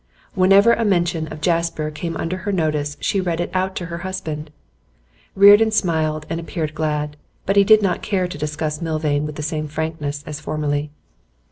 Whenever 0.33 0.73
a 0.73 0.83
mention 0.83 1.27
of 1.27 1.41
Jasper 1.41 1.91
came 1.91 2.17
under 2.17 2.37
her 2.37 2.51
notice 2.51 2.97
she 2.99 3.21
read 3.21 3.39
it 3.39 3.51
out 3.53 3.75
to 3.75 3.85
her 3.85 3.99
husband. 3.99 4.49
Reardon 5.35 5.69
smiled 5.69 6.25
and 6.27 6.39
appeared 6.39 6.73
glad, 6.73 7.17
but 7.45 7.55
he 7.55 7.63
did 7.63 7.83
not 7.83 8.01
care 8.01 8.27
to 8.27 8.37
discuss 8.39 8.81
Milvain 8.81 9.27
with 9.27 9.35
the 9.35 9.43
same 9.43 9.67
frankness 9.67 10.23
as 10.25 10.39
formerly. 10.39 10.89